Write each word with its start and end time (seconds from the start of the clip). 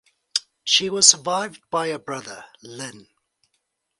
She 0.63 0.89
was 0.89 1.07
survived 1.07 1.61
by 1.69 1.85
a 1.85 1.99
brother, 1.99 2.45
Lynn. 2.63 3.07